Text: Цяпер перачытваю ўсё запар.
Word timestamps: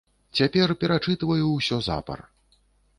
Цяпер 0.39 0.73
перачытваю 0.81 1.45
ўсё 1.53 1.77
запар. 1.93 2.29